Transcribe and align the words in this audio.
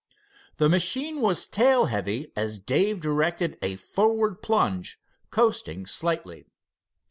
The 0.57 0.67
machine 0.67 1.21
was 1.21 1.45
tail 1.45 1.85
heavy 1.85 2.31
as 2.35 2.57
Dave 2.57 3.01
directed 3.01 3.59
a 3.61 3.75
forward 3.75 4.41
plunge, 4.41 4.99
coasting 5.29 5.85
slightly. 5.85 6.47